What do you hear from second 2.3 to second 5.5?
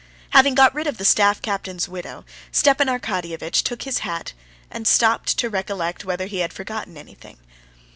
Stepan Arkadyevitch took his hat and stopped to